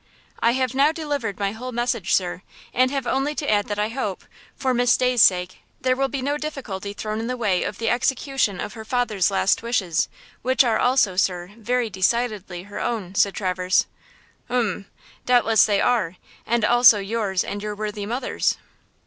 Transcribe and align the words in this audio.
"I 0.39 0.53
have 0.53 0.73
now 0.73 0.91
delivered 0.91 1.37
my 1.37 1.51
whole 1.51 1.71
message, 1.71 2.15
sir, 2.15 2.41
and 2.73 2.89
have 2.89 3.05
only 3.05 3.35
to 3.35 3.47
add 3.47 3.67
that 3.67 3.77
I 3.77 3.89
hope, 3.89 4.23
for 4.55 4.73
Miss 4.73 4.97
Day's 4.97 5.21
sake, 5.21 5.59
there 5.79 5.95
will 5.95 6.07
be 6.07 6.23
no 6.23 6.39
difficulty 6.39 6.93
thrown 6.93 7.19
in 7.19 7.27
the 7.27 7.37
way 7.37 7.61
of 7.61 7.77
the 7.77 7.89
execution 7.91 8.59
of 8.59 8.73
her 8.73 8.83
father's 8.83 9.29
last 9.29 9.61
wishes, 9.61 10.09
which 10.41 10.63
are 10.63 10.79
also, 10.79 11.15
sir, 11.17 11.51
very 11.55 11.91
decidedly 11.91 12.63
her 12.63 12.79
own," 12.79 13.13
said 13.13 13.35
Traverse. 13.35 13.85
"Umm! 14.49 14.87
doubtless 15.27 15.65
they 15.67 15.79
are–and 15.79 16.65
also 16.65 16.97
yours 16.97 17.43
and 17.43 17.61
your 17.61 17.75
worthy 17.75 18.07
mother's." 18.07 18.57